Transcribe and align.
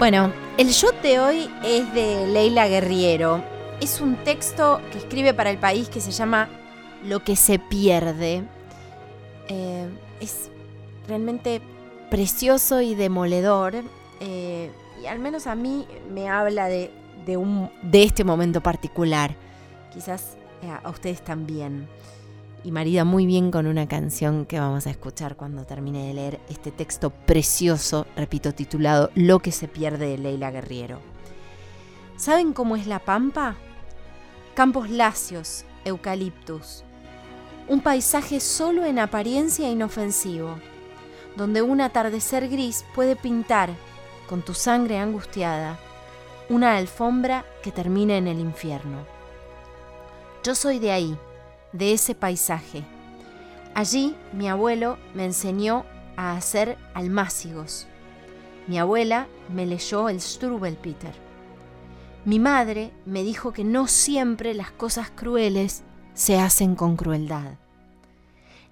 Bueno, 0.00 0.32
el 0.56 0.70
shot 0.70 1.02
de 1.02 1.20
hoy 1.20 1.50
es 1.62 1.92
de 1.92 2.26
Leila 2.26 2.66
Guerriero. 2.66 3.44
Es 3.82 4.00
un 4.00 4.16
texto 4.16 4.80
que 4.90 4.98
escribe 4.98 5.34
para 5.34 5.50
el 5.50 5.58
país 5.58 5.88
que 5.88 6.00
se 6.00 6.10
llama 6.10 6.48
Lo 7.04 7.22
que 7.22 7.36
se 7.36 7.58
pierde. 7.58 8.42
Eh, 9.50 9.88
es 10.20 10.48
realmente 11.08 11.60
precioso 12.08 12.80
y 12.80 12.94
demoledor. 12.94 13.74
Eh, 14.20 14.70
y 15.02 15.06
al 15.06 15.18
menos 15.18 15.46
a 15.48 15.56
mí 15.56 15.86
me 16.12 16.28
habla 16.28 16.68
de, 16.68 16.90
un, 17.36 17.68
de 17.82 18.04
este 18.04 18.22
momento 18.22 18.62
particular. 18.62 19.34
Quizás 19.92 20.36
eh, 20.62 20.70
a 20.70 20.88
ustedes 20.88 21.22
también 21.22 21.88
y 22.62 22.70
marida 22.70 23.04
muy 23.04 23.26
bien 23.26 23.50
con 23.50 23.66
una 23.66 23.88
canción 23.88 24.44
que 24.46 24.60
vamos 24.60 24.86
a 24.86 24.90
escuchar 24.90 25.34
cuando 25.36 25.64
termine 25.64 26.06
de 26.06 26.14
leer 26.14 26.40
este 26.48 26.70
texto 26.70 27.10
precioso, 27.10 28.06
repito, 28.16 28.52
titulado 28.52 29.10
Lo 29.14 29.40
que 29.40 29.50
se 29.50 29.66
pierde 29.66 30.10
de 30.10 30.18
Leila 30.18 30.50
Guerriero. 30.50 31.00
¿Saben 32.16 32.52
cómo 32.52 32.76
es 32.76 32.86
la 32.86 32.98
pampa? 33.00 33.56
Campos 34.54 34.90
lacios, 34.90 35.64
eucaliptus. 35.84 36.84
Un 37.70 37.82
paisaje 37.82 38.40
solo 38.40 38.84
en 38.84 38.98
apariencia 38.98 39.70
inofensivo, 39.70 40.56
donde 41.36 41.62
un 41.62 41.80
atardecer 41.80 42.48
gris 42.48 42.84
puede 42.96 43.14
pintar, 43.14 43.70
con 44.28 44.42
tu 44.42 44.54
sangre 44.54 44.98
angustiada, 44.98 45.78
una 46.48 46.76
alfombra 46.76 47.44
que 47.62 47.70
termina 47.70 48.16
en 48.16 48.26
el 48.26 48.40
infierno. 48.40 49.06
Yo 50.42 50.56
soy 50.56 50.80
de 50.80 50.90
ahí 50.90 51.16
de 51.72 51.92
ese 51.92 52.16
paisaje. 52.16 52.82
Allí 53.76 54.16
mi 54.32 54.48
abuelo 54.48 54.98
me 55.14 55.24
enseñó 55.24 55.86
a 56.16 56.32
hacer 56.32 56.76
almácigos. 56.92 57.86
Mi 58.66 58.80
abuela 58.80 59.28
me 59.48 59.64
leyó 59.64 60.08
el 60.08 60.20
Strubelpeter. 60.20 61.14
Mi 62.24 62.40
madre 62.40 62.90
me 63.06 63.22
dijo 63.22 63.52
que 63.52 63.62
no 63.62 63.86
siempre 63.86 64.54
las 64.54 64.72
cosas 64.72 65.12
crueles 65.12 65.84
se 66.14 66.38
hacen 66.38 66.74
con 66.74 66.96
crueldad. 66.96 67.59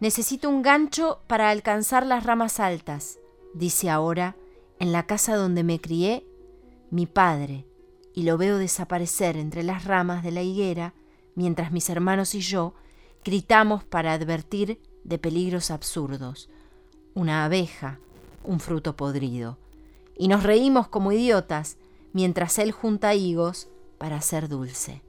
Necesito 0.00 0.48
un 0.48 0.62
gancho 0.62 1.20
para 1.26 1.50
alcanzar 1.50 2.06
las 2.06 2.24
ramas 2.24 2.60
altas, 2.60 3.18
dice 3.54 3.90
ahora, 3.90 4.36
en 4.78 4.92
la 4.92 5.06
casa 5.06 5.36
donde 5.36 5.64
me 5.64 5.80
crié, 5.80 6.26
mi 6.90 7.06
padre, 7.06 7.66
y 8.14 8.22
lo 8.22 8.38
veo 8.38 8.58
desaparecer 8.58 9.36
entre 9.36 9.62
las 9.62 9.84
ramas 9.84 10.22
de 10.22 10.32
la 10.32 10.42
higuera, 10.42 10.94
mientras 11.34 11.72
mis 11.72 11.88
hermanos 11.88 12.34
y 12.34 12.40
yo 12.40 12.74
Gritamos 13.26 13.82
para 13.82 14.12
advertir 14.12 14.80
de 15.02 15.18
peligros 15.18 15.72
absurdos. 15.72 16.48
Una 17.12 17.44
abeja, 17.44 17.98
un 18.44 18.60
fruto 18.60 18.94
podrido. 18.94 19.58
Y 20.16 20.28
nos 20.28 20.44
reímos 20.44 20.86
como 20.86 21.10
idiotas 21.10 21.76
mientras 22.12 22.56
él 22.60 22.70
junta 22.70 23.16
higos 23.16 23.66
para 23.98 24.14
hacer 24.14 24.48
dulce. 24.48 25.02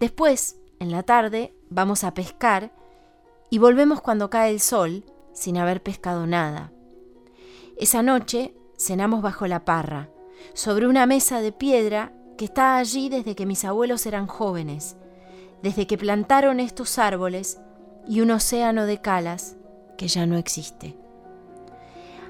Después, 0.00 0.56
en 0.78 0.90
la 0.90 1.02
tarde, 1.02 1.54
vamos 1.68 2.04
a 2.04 2.14
pescar 2.14 2.72
y 3.50 3.58
volvemos 3.58 4.00
cuando 4.00 4.30
cae 4.30 4.50
el 4.50 4.60
sol 4.60 5.04
sin 5.32 5.56
haber 5.56 5.82
pescado 5.82 6.26
nada. 6.26 6.72
Esa 7.76 8.02
noche 8.02 8.54
cenamos 8.76 9.22
bajo 9.22 9.46
la 9.46 9.64
parra, 9.64 10.10
sobre 10.54 10.86
una 10.86 11.06
mesa 11.06 11.40
de 11.40 11.52
piedra 11.52 12.12
que 12.36 12.44
está 12.44 12.76
allí 12.76 13.08
desde 13.08 13.34
que 13.34 13.46
mis 13.46 13.64
abuelos 13.64 14.06
eran 14.06 14.26
jóvenes 14.26 14.96
desde 15.62 15.86
que 15.86 15.98
plantaron 15.98 16.60
estos 16.60 16.98
árboles 16.98 17.58
y 18.06 18.20
un 18.20 18.30
océano 18.30 18.86
de 18.86 19.00
calas 19.00 19.56
que 19.96 20.08
ya 20.08 20.26
no 20.26 20.36
existe. 20.36 20.96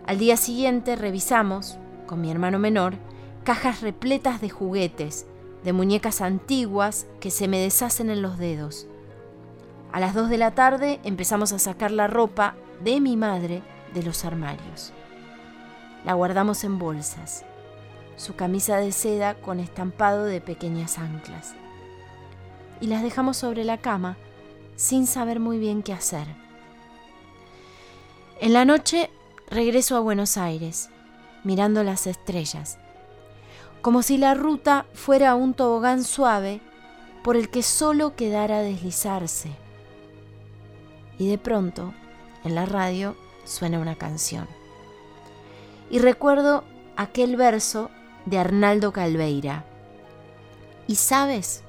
Al 0.06 0.18
día 0.18 0.36
siguiente 0.36 0.96
revisamos, 0.96 1.78
con 2.06 2.20
mi 2.20 2.30
hermano 2.30 2.58
menor, 2.58 2.94
cajas 3.44 3.82
repletas 3.82 4.40
de 4.40 4.48
juguetes, 4.48 5.26
de 5.62 5.72
muñecas 5.72 6.20
antiguas 6.20 7.06
que 7.20 7.30
se 7.30 7.48
me 7.48 7.60
deshacen 7.60 8.08
en 8.08 8.22
los 8.22 8.38
dedos. 8.38 8.86
A 9.92 10.00
las 10.00 10.14
dos 10.14 10.28
de 10.28 10.38
la 10.38 10.50
tarde 10.52 11.00
empezamos 11.02 11.52
a 11.52 11.58
sacar 11.58 11.90
la 11.90 12.06
ropa 12.06 12.54
de 12.82 13.00
mi 13.00 13.16
madre 13.16 13.62
de 13.94 14.02
los 14.02 14.24
armarios. 14.24 14.92
La 16.04 16.14
guardamos 16.14 16.62
en 16.64 16.78
bolsas, 16.78 17.44
su 18.16 18.36
camisa 18.36 18.76
de 18.76 18.92
seda 18.92 19.34
con 19.34 19.60
estampado 19.60 20.24
de 20.24 20.40
pequeñas 20.40 20.98
anclas 20.98 21.54
y 22.80 22.86
las 22.86 23.02
dejamos 23.02 23.36
sobre 23.36 23.64
la 23.64 23.78
cama 23.78 24.16
sin 24.76 25.06
saber 25.06 25.40
muy 25.40 25.58
bien 25.58 25.82
qué 25.82 25.92
hacer. 25.92 26.26
En 28.40 28.52
la 28.52 28.64
noche 28.64 29.10
regreso 29.48 29.96
a 29.96 30.00
Buenos 30.00 30.36
Aires, 30.36 30.90
mirando 31.42 31.82
las 31.82 32.06
estrellas, 32.06 32.78
como 33.80 34.02
si 34.02 34.18
la 34.18 34.34
ruta 34.34 34.86
fuera 34.92 35.34
un 35.34 35.54
tobogán 35.54 36.04
suave 36.04 36.60
por 37.24 37.36
el 37.36 37.50
que 37.50 37.62
solo 37.62 38.14
quedara 38.14 38.60
deslizarse. 38.60 39.50
Y 41.18 41.28
de 41.28 41.38
pronto, 41.38 41.92
en 42.44 42.54
la 42.54 42.66
radio, 42.66 43.16
suena 43.44 43.80
una 43.80 43.96
canción. 43.96 44.46
Y 45.90 45.98
recuerdo 45.98 46.64
aquel 46.96 47.36
verso 47.36 47.90
de 48.26 48.38
Arnaldo 48.38 48.92
Calveira. 48.92 49.64
¿Y 50.86 50.96
sabes? 50.96 51.62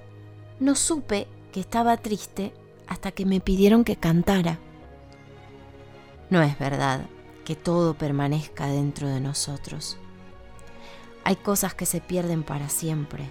No 0.59 0.75
supe 0.75 1.27
que 1.51 1.59
estaba 1.59 1.97
triste 1.97 2.53
hasta 2.87 3.11
que 3.11 3.25
me 3.25 3.39
pidieron 3.39 3.83
que 3.83 3.95
cantara. 3.95 4.59
No 6.29 6.41
es 6.41 6.57
verdad 6.59 7.05
que 7.45 7.55
todo 7.55 7.95
permanezca 7.95 8.67
dentro 8.67 9.07
de 9.07 9.19
nosotros. 9.19 9.97
Hay 11.23 11.35
cosas 11.35 11.73
que 11.73 11.85
se 11.85 12.01
pierden 12.01 12.43
para 12.43 12.69
siempre. 12.69 13.29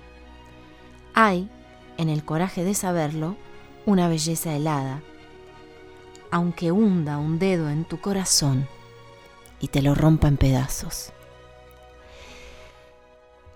Hay, 1.14 1.50
en 1.96 2.08
el 2.08 2.24
coraje 2.24 2.64
de 2.64 2.74
saberlo, 2.74 3.36
una 3.86 4.08
belleza 4.08 4.54
helada, 4.54 5.02
aunque 6.30 6.72
hunda 6.72 7.18
un 7.18 7.38
dedo 7.38 7.70
en 7.70 7.84
tu 7.84 8.00
corazón 8.00 8.66
y 9.60 9.68
te 9.68 9.82
lo 9.82 9.94
rompa 9.94 10.28
en 10.28 10.36
pedazos. 10.36 11.12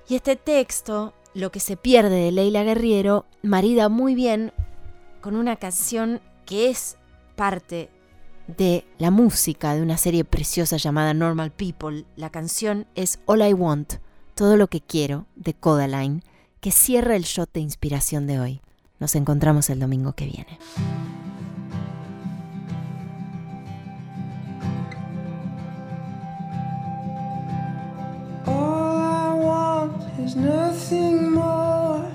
Y 0.08 0.16
este 0.16 0.36
texto 0.36 1.14
lo 1.34 1.50
que 1.50 1.60
se 1.60 1.76
pierde 1.76 2.16
de 2.16 2.32
Leila 2.32 2.62
Guerriero 2.62 3.24
marida 3.42 3.88
muy 3.88 4.14
bien 4.14 4.52
con 5.20 5.36
una 5.36 5.56
canción 5.56 6.20
que 6.44 6.68
es 6.68 6.96
parte 7.36 7.88
de 8.46 8.84
la 8.98 9.10
música 9.10 9.74
de 9.74 9.82
una 9.82 9.96
serie 9.96 10.24
preciosa 10.24 10.76
llamada 10.76 11.14
Normal 11.14 11.52
People. 11.52 12.04
La 12.16 12.30
canción 12.30 12.86
es 12.94 13.20
All 13.26 13.46
I 13.46 13.54
Want, 13.54 13.94
todo 14.34 14.56
lo 14.56 14.66
que 14.68 14.80
quiero, 14.80 15.26
de 15.36 15.54
Codaline, 15.54 16.22
que 16.60 16.72
cierra 16.72 17.16
el 17.16 17.22
shot 17.22 17.50
de 17.52 17.60
inspiración 17.60 18.26
de 18.26 18.40
hoy. 18.40 18.60
Nos 18.98 19.14
encontramos 19.14 19.70
el 19.70 19.80
domingo 19.80 20.12
que 20.12 20.26
viene. 20.26 20.58
There's 30.34 30.46
nothing 30.46 31.32
more 31.32 32.10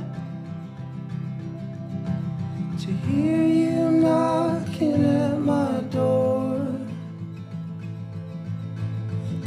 to 2.80 2.92
hear 3.06 3.44
you 3.44 3.92
knocking 3.92 5.06
at 5.06 5.40
my 5.40 5.82
door. 5.92 6.66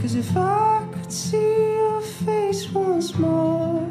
Cause 0.00 0.14
if 0.14 0.37
I 0.37 0.87
could 0.93 1.12
see 1.12 1.75
your 1.75 2.00
face 2.00 2.70
once 2.70 3.19
more, 3.19 3.90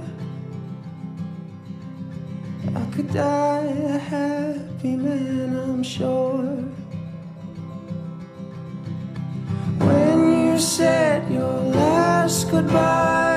I 2.73 2.85
could 2.95 3.11
die 3.11 3.65
a 3.65 3.97
happy 3.97 4.95
man, 4.95 5.57
I'm 5.57 5.83
sure. 5.83 6.45
When 9.79 10.51
you 10.53 10.57
said 10.57 11.29
your 11.29 11.63
last 11.63 12.49
goodbye. 12.49 13.28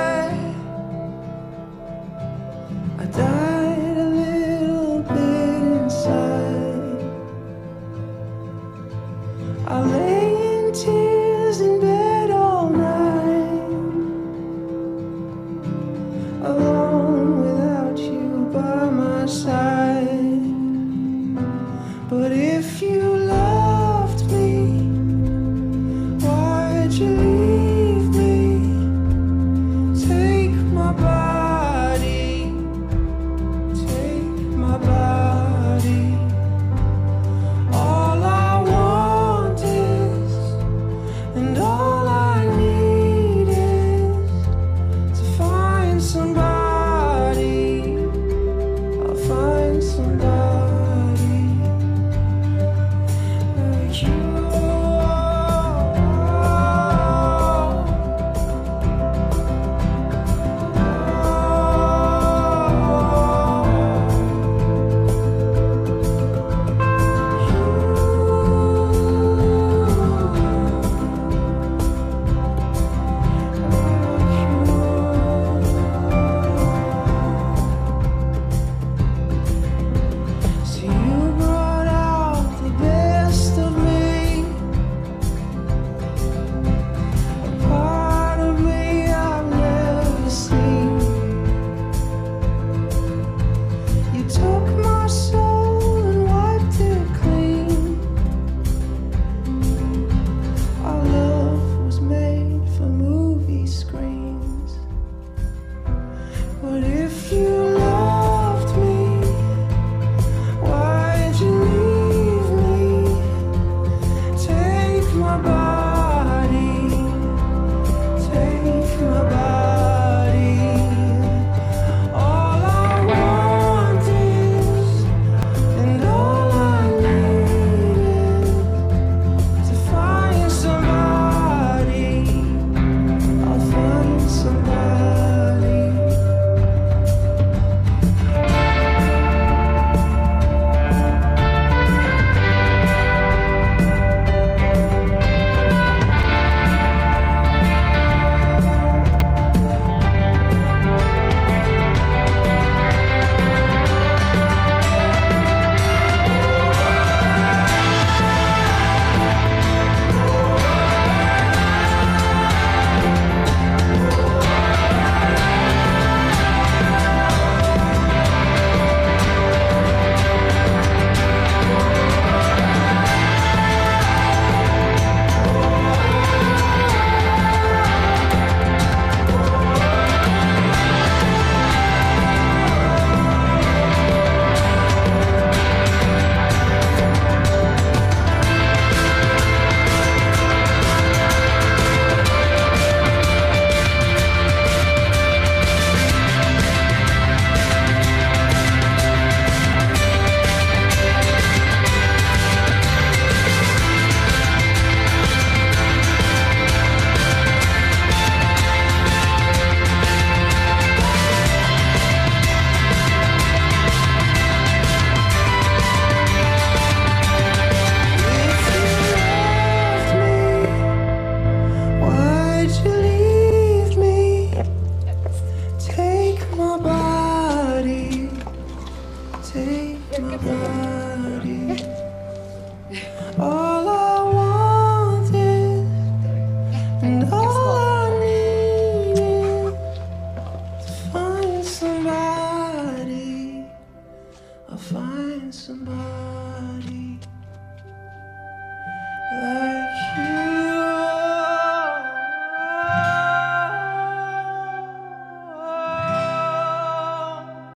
Died 3.12 3.96
a 3.96 4.08
little 4.08 5.02
bit 5.02 5.62
inside. 5.82 7.02
I 9.66 9.80
lay 9.80 10.11